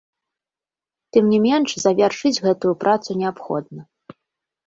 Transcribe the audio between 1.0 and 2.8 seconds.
Тым не менш завяршыць гэтую